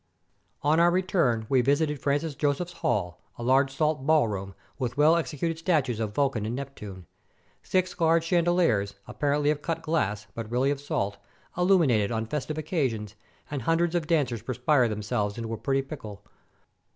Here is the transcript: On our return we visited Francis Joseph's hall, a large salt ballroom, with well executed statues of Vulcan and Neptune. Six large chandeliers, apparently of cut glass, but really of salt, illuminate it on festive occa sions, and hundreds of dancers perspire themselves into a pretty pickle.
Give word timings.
On 0.63 0.79
our 0.79 0.89
return 0.89 1.45
we 1.47 1.61
visited 1.61 2.01
Francis 2.01 2.33
Joseph's 2.33 2.73
hall, 2.81 3.21
a 3.37 3.43
large 3.43 3.69
salt 3.71 4.03
ballroom, 4.07 4.55
with 4.79 4.97
well 4.97 5.15
executed 5.15 5.59
statues 5.59 5.99
of 5.99 6.15
Vulcan 6.15 6.43
and 6.43 6.55
Neptune. 6.55 7.05
Six 7.61 7.99
large 7.99 8.23
chandeliers, 8.23 8.95
apparently 9.05 9.51
of 9.51 9.61
cut 9.61 9.83
glass, 9.83 10.25
but 10.33 10.49
really 10.49 10.71
of 10.71 10.81
salt, 10.81 11.17
illuminate 11.55 12.01
it 12.01 12.09
on 12.11 12.25
festive 12.25 12.57
occa 12.57 12.89
sions, 12.89 13.13
and 13.51 13.61
hundreds 13.61 13.93
of 13.93 14.07
dancers 14.07 14.41
perspire 14.41 14.87
themselves 14.89 15.37
into 15.37 15.53
a 15.53 15.57
pretty 15.59 15.83
pickle. 15.83 16.25